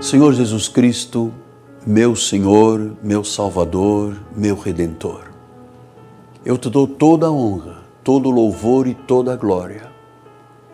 Senhor 0.00 0.34
Jesus 0.34 0.68
Cristo, 0.68 1.32
meu 1.86 2.14
Senhor, 2.14 2.94
meu 3.02 3.24
Salvador, 3.24 4.14
meu 4.36 4.54
Redentor, 4.54 5.30
eu 6.44 6.58
te 6.58 6.68
dou 6.68 6.86
toda 6.86 7.26
a 7.26 7.30
honra, 7.32 7.78
todo 8.04 8.28
o 8.28 8.30
louvor 8.30 8.86
e 8.86 8.94
toda 8.94 9.32
a 9.32 9.36
glória, 9.36 9.90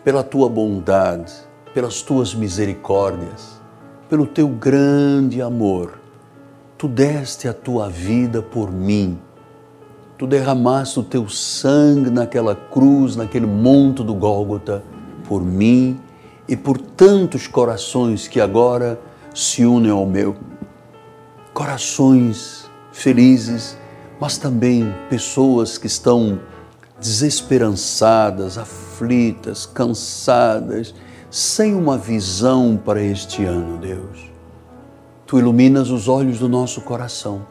pela 0.02 0.24
tua 0.24 0.48
bondade, 0.48 1.32
pelas 1.72 2.02
tuas 2.02 2.34
misericórdias, 2.34 3.60
pelo 4.08 4.26
teu 4.26 4.48
grande 4.48 5.40
amor. 5.40 6.00
Tu 6.76 6.88
deste 6.88 7.46
a 7.46 7.54
tua 7.54 7.88
vida 7.88 8.42
por 8.42 8.72
mim. 8.72 9.20
Tu 10.18 10.26
derramaste 10.26 10.98
o 10.98 11.04
teu 11.04 11.28
sangue 11.28 12.10
naquela 12.10 12.56
cruz, 12.56 13.14
naquele 13.14 13.46
monte 13.46 14.02
do 14.02 14.14
Gólgota, 14.14 14.82
por 15.28 15.44
mim 15.44 16.00
e 16.48 16.56
por 16.56 16.76
tantos 16.76 17.46
corações 17.46 18.26
que 18.26 18.40
agora 18.40 18.98
se 19.34 19.64
unem 19.64 19.90
ao 19.90 20.06
meu. 20.06 20.36
Corações 21.54 22.70
felizes, 22.92 23.76
mas 24.20 24.36
também 24.38 24.94
pessoas 25.08 25.78
que 25.78 25.86
estão 25.86 26.40
desesperançadas, 27.00 28.58
aflitas, 28.58 29.66
cansadas, 29.66 30.94
sem 31.30 31.74
uma 31.74 31.98
visão 31.98 32.80
para 32.82 33.02
este 33.02 33.44
ano, 33.44 33.78
Deus. 33.78 34.30
Tu 35.26 35.38
iluminas 35.38 35.90
os 35.90 36.08
olhos 36.08 36.38
do 36.38 36.48
nosso 36.48 36.82
coração. 36.82 37.46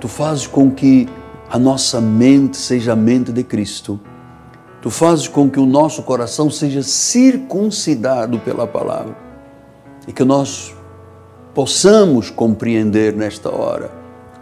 Tu 0.00 0.08
fazes 0.08 0.46
com 0.46 0.70
que 0.70 1.08
a 1.48 1.58
nossa 1.58 2.00
mente 2.00 2.56
seja 2.56 2.92
a 2.92 2.96
mente 2.96 3.32
de 3.32 3.42
Cristo. 3.42 3.98
Tu 4.82 4.90
fazes 4.90 5.26
com 5.26 5.48
que 5.48 5.58
o 5.58 5.66
nosso 5.66 6.02
coração 6.02 6.50
seja 6.50 6.82
circuncidado 6.82 8.38
pela 8.40 8.66
palavra 8.66 9.27
e 10.08 10.12
que 10.12 10.24
nós 10.24 10.74
possamos 11.54 12.30
compreender 12.30 13.14
nesta 13.14 13.50
hora 13.54 13.90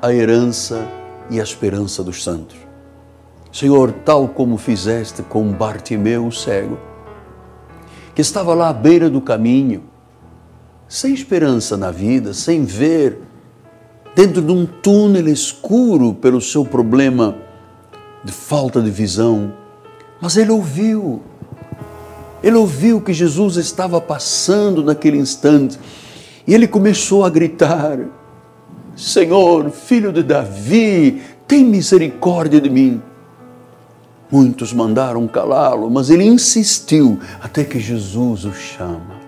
a 0.01 0.15
herança 0.15 0.87
e 1.29 1.41
a 1.41 1.43
esperança 1.43 2.05
dos 2.05 2.23
santos. 2.23 2.57
Senhor, 3.53 3.91
tal 4.05 4.29
como 4.29 4.57
fizeste 4.57 5.23
com 5.23 5.53
Bartimeu 5.53 6.27
o 6.27 6.33
cego, 6.33 6.79
que 8.15 8.23
estava 8.23 8.55
lá 8.55 8.69
à 8.69 8.73
beira 8.73 9.11
do 9.11 9.21
caminho, 9.21 9.83
sem 10.89 11.13
esperança 11.13 11.77
na 11.77 11.91
vida, 11.91 12.33
sem 12.33 12.65
ver, 12.65 13.19
dentro 14.15 14.41
de 14.41 14.53
um 14.53 14.65
túnel 14.65 15.29
escuro 15.29 16.15
pelo 16.15 16.41
seu 16.41 16.65
problema 16.65 17.37
de 18.23 18.31
falta 18.31 18.81
de 18.81 18.91
visão, 18.91 19.53
mas 20.21 20.37
ele 20.37 20.53
ouviu 20.53 21.23
ele 22.43 22.57
ouviu 22.57 23.01
que 23.01 23.13
Jesus 23.13 23.57
estava 23.57 24.01
passando 24.01 24.83
naquele 24.83 25.19
instante 25.19 25.79
e 26.47 26.55
ele 26.55 26.69
começou 26.69 27.25
a 27.25 27.31
gritar: 27.31 27.99
Senhor, 28.97 29.71
filho 29.71 30.13
de 30.13 30.23
Davi, 30.23 31.23
tem 31.47 31.65
misericórdia 31.65 32.61
de 32.61 32.71
mim. 32.71 33.03
Muitos 34.31 34.73
mandaram 34.73 35.27
calá-lo, 35.29 35.89
mas 35.91 36.11
ele 36.11 36.25
insistiu 36.25 37.19
até 37.41 37.63
que 37.63 37.79
Jesus 37.79 38.45
o 38.45 38.53
chama. 38.53 39.21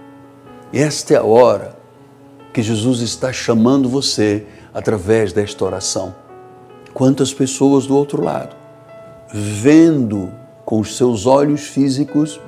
Esta 0.72 1.14
é 1.14 1.16
a 1.16 1.22
hora 1.22 1.78
que 2.52 2.62
Jesus 2.62 3.00
está 3.00 3.32
chamando 3.32 3.88
você 3.88 4.44
através 4.74 5.32
desta 5.32 5.64
oração. 5.64 6.14
Quantas 6.92 7.32
pessoas 7.32 7.86
do 7.86 7.96
outro 7.96 8.22
lado, 8.22 8.56
vendo 9.32 10.30
com 10.64 10.80
os 10.80 10.96
seus 10.96 11.26
olhos 11.26 11.62
físicos, 11.62 12.40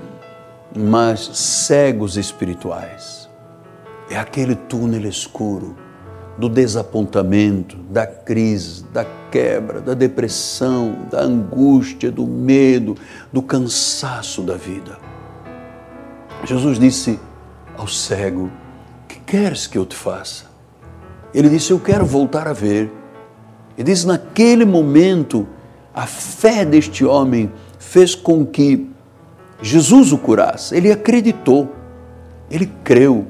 mas 0.76 1.30
cegos 1.34 2.16
espirituais. 2.16 3.28
É 4.08 4.16
aquele 4.16 4.54
túnel 4.54 5.06
escuro 5.08 5.76
do 6.38 6.48
desapontamento, 6.48 7.76
da 7.76 8.06
crise, 8.06 8.84
da 8.92 9.04
quebra, 9.30 9.80
da 9.80 9.94
depressão, 9.94 11.06
da 11.10 11.20
angústia, 11.20 12.10
do 12.10 12.26
medo, 12.26 12.96
do 13.32 13.42
cansaço 13.42 14.42
da 14.42 14.56
vida. 14.56 14.98
Jesus 16.44 16.78
disse 16.78 17.20
ao 17.76 17.86
cego: 17.86 18.50
Que 19.06 19.20
queres 19.20 19.66
que 19.66 19.76
eu 19.76 19.84
te 19.84 19.94
faça? 19.94 20.46
Ele 21.34 21.48
disse: 21.48 21.70
Eu 21.70 21.78
quero 21.78 22.04
voltar 22.04 22.48
a 22.48 22.52
ver. 22.52 22.90
Ele 23.76 23.92
disse: 23.92 24.06
Naquele 24.06 24.64
momento, 24.64 25.46
a 25.94 26.06
fé 26.06 26.64
deste 26.64 27.04
homem 27.04 27.52
fez 27.78 28.14
com 28.14 28.46
que 28.46 28.89
Jesus 29.62 30.12
o 30.12 30.18
curasse. 30.18 30.74
Ele 30.74 30.90
acreditou, 30.90 31.70
ele 32.50 32.70
creu. 32.82 33.26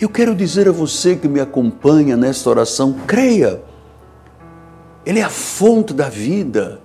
Eu 0.00 0.08
quero 0.08 0.34
dizer 0.34 0.68
a 0.68 0.72
você 0.72 1.16
que 1.16 1.28
me 1.28 1.40
acompanha 1.40 2.16
nesta 2.16 2.48
oração: 2.50 2.94
creia. 3.06 3.62
Ele 5.04 5.18
é 5.18 5.22
a 5.22 5.30
fonte 5.30 5.92
da 5.92 6.08
vida. 6.08 6.80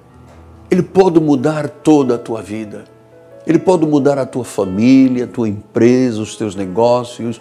Ele 0.69 0.81
pode 0.81 1.19
mudar 1.19 1.69
toda 1.69 2.16
a 2.16 2.18
tua 2.18 2.41
vida. 2.41 2.85
Ele 3.46 3.59
pode 3.59 3.85
mudar 3.85 4.18
a 4.18 4.25
tua 4.25 4.44
família, 4.44 5.24
a 5.24 5.28
tua 5.28 5.47
empresa, 5.47 6.22
os 6.22 6.35
teus 6.35 6.56
negócios. 6.56 7.40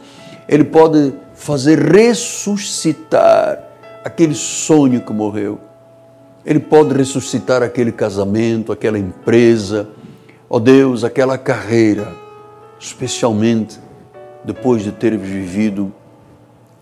Ele 0.49 0.63
pode 0.63 1.13
fazer 1.35 1.79
ressuscitar 1.79 3.59
aquele 4.05 4.35
sonho 4.35 5.01
que 5.01 5.13
morreu. 5.13 5.59
Ele 6.45 6.61
pode 6.61 6.95
ressuscitar 6.95 7.63
aquele 7.63 7.91
casamento, 7.91 8.71
aquela 8.71 8.99
empresa 8.99 9.89
Ó 10.49 10.57
oh 10.57 10.61
Deus, 10.61 11.03
aquela 11.03 11.37
carreira, 11.37 12.13
especialmente 12.79 13.81
depois 14.45 14.85
de 14.85 14.93
ter 14.93 15.19
vivido 15.19 15.93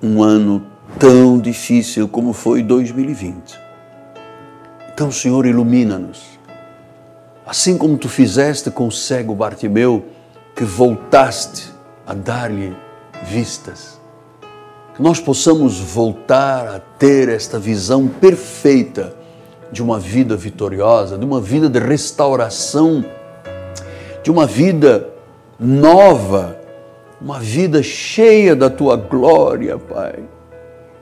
um 0.02 0.22
ano 0.22 0.66
tão 0.98 1.38
difícil 1.38 2.06
como 2.06 2.34
foi 2.34 2.62
2020. 2.62 3.58
Então, 4.92 5.10
Senhor, 5.10 5.46
ilumina-nos. 5.46 6.38
Assim 7.46 7.78
como 7.78 7.96
tu 7.96 8.06
fizeste 8.06 8.70
com 8.70 8.86
o 8.86 8.92
cego 8.92 9.34
Bartimeu, 9.34 10.04
que 10.54 10.62
voltaste 10.62 11.72
a 12.06 12.12
dar-lhe 12.12 12.76
vistas. 13.22 13.98
Que 14.94 15.02
nós 15.02 15.18
possamos 15.20 15.80
voltar 15.80 16.68
a 16.68 16.78
ter 16.78 17.30
esta 17.30 17.58
visão 17.58 18.08
perfeita 18.08 19.16
de 19.72 19.82
uma 19.82 19.98
vida 19.98 20.36
vitoriosa, 20.36 21.16
de 21.16 21.24
uma 21.24 21.40
vida 21.40 21.68
de 21.70 21.78
restauração 21.78 23.02
de 24.24 24.30
uma 24.30 24.46
vida 24.46 25.10
nova, 25.60 26.58
uma 27.20 27.38
vida 27.38 27.82
cheia 27.82 28.56
da 28.56 28.70
tua 28.70 28.96
glória, 28.96 29.76
Pai. 29.78 30.24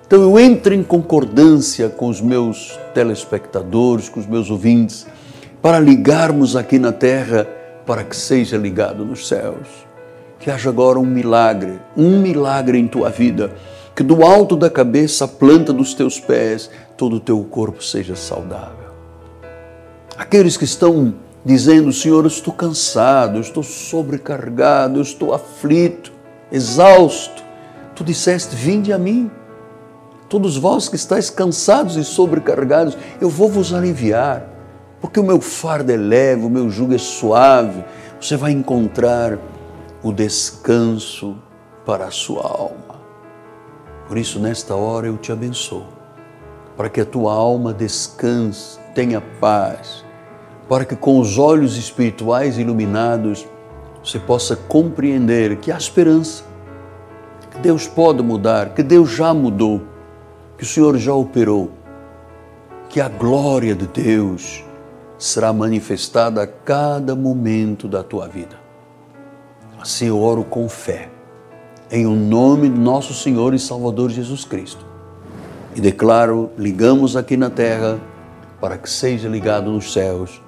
Então 0.05 0.21
eu 0.21 0.41
entro 0.41 0.75
em 0.75 0.83
concordância 0.83 1.89
com 1.89 2.09
os 2.09 2.21
meus 2.21 2.77
telespectadores, 2.93 4.09
com 4.09 4.19
os 4.19 4.27
meus 4.27 4.51
ouvintes, 4.51 5.07
para 5.63 5.79
ligarmos 5.79 6.57
aqui 6.57 6.81
na 6.81 6.91
terra, 6.91 7.47
para 7.87 8.03
que 8.03 8.17
seja 8.17 8.57
ligado 8.57 9.05
nos 9.05 9.29
céus. 9.29 9.69
Que 10.41 10.51
haja 10.51 10.71
agora 10.71 10.99
um 10.99 11.07
milagre, 11.07 11.81
um 11.97 12.21
milagre 12.21 12.77
em 12.77 12.89
tua 12.89 13.09
vida, 13.09 13.53
que 13.95 14.03
do 14.03 14.25
alto 14.25 14.57
da 14.57 14.69
cabeça, 14.69 15.27
a 15.27 15.29
planta 15.29 15.73
dos 15.73 15.95
teus 15.95 16.19
pés, 16.19 16.69
todo 16.97 17.17
o 17.17 17.21
teu 17.21 17.41
corpo 17.45 17.85
seja 17.85 18.17
saudável. 18.17 18.91
Aqueles 20.19 20.57
que 20.57 20.65
estão 20.65 21.15
dizendo: 21.45 21.93
Senhor, 21.93 22.25
eu 22.25 22.29
estou 22.29 22.53
cansado, 22.53 23.37
eu 23.37 23.41
estou 23.41 23.63
sobrecarregado, 23.63 24.99
eu 24.99 25.03
estou 25.03 25.35
aflito, 25.35 26.13
exausto. 26.51 27.43
Tu 27.95 28.05
disseste: 28.05 28.55
Vinde 28.55 28.93
a 28.93 28.99
mim. 28.99 29.31
Todos 30.29 30.57
vós 30.57 30.89
que 30.89 30.97
estáis 30.97 31.29
cansados 31.29 31.97
e 31.97 32.05
sobrecarregados, 32.05 32.97
eu 33.21 33.29
vou 33.29 33.51
vos 33.51 33.75
aliviar, 33.75 34.49
porque 34.99 35.21
o 35.21 35.23
meu 35.23 35.43
fardo 35.43 35.93
é 35.93 35.97
leve, 35.97 36.47
o 36.47 36.51
meu 36.51 36.71
jugo 36.71 36.95
é 36.95 36.99
suave. 36.99 37.85
Você 38.19 38.37
vai 38.37 38.53
encontrar 38.53 39.39
o 40.03 40.11
descanso 40.11 41.37
para 41.85 42.07
a 42.07 42.11
sua 42.11 42.45
alma. 42.45 43.03
Por 44.09 44.17
isso, 44.17 44.39
nesta 44.39 44.75
hora, 44.75 45.07
eu 45.07 45.19
te 45.19 45.31
abençoo, 45.31 45.85
para 46.79 46.89
que 46.89 47.01
a 47.01 47.05
tua 47.05 47.35
alma 47.35 47.75
descanse, 47.75 48.79
tenha 48.95 49.21
paz 49.21 50.03
para 50.69 50.85
que 50.85 50.97
com 50.97 51.19
os 51.19 51.39
olhos 51.39 51.77
espirituais 51.77 52.59
iluminados 52.59 53.47
você 54.03 54.19
possa 54.19 54.57
compreender 54.57 55.57
que 55.57 55.71
há 55.71 55.77
esperança, 55.77 56.45
que 57.51 57.59
Deus 57.59 57.87
pode 57.87 58.23
mudar, 58.23 58.71
que 58.71 58.83
Deus 58.83 59.11
já 59.11 59.33
mudou, 59.33 59.83
que 60.57 60.65
o 60.65 60.67
Senhor 60.67 60.97
já 60.99 61.15
operou, 61.15 61.71
que 62.89 63.01
a 63.01 63.09
glória 63.09 63.75
de 63.75 63.87
Deus 63.87 64.65
será 65.19 65.53
manifestada 65.53 66.43
a 66.43 66.47
cada 66.47 67.15
momento 67.15 67.87
da 67.87 68.03
tua 68.03 68.27
vida. 68.27 68.57
Assim 69.81 70.07
eu 70.07 70.21
oro 70.21 70.45
com 70.45 70.69
fé, 70.69 71.11
em 71.91 72.07
o 72.07 72.15
nome 72.15 72.69
de 72.69 72.79
nosso 72.79 73.15
Senhor 73.15 73.55
e 73.55 73.59
Salvador 73.59 74.11
Jesus 74.11 74.45
Cristo. 74.45 74.85
E 75.75 75.81
declaro: 75.81 76.51
ligamos 76.59 77.17
aqui 77.17 77.37
na 77.37 77.51
terra 77.51 78.01
para 78.61 78.77
que 78.79 78.89
seja 78.89 79.29
ligado 79.29 79.71
nos 79.71 79.93
céus 79.93 80.41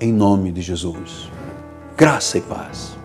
em 0.00 0.12
nome 0.12 0.52
de 0.52 0.62
Jesus. 0.62 1.30
Graça 1.96 2.38
e 2.38 2.40
paz. 2.40 2.97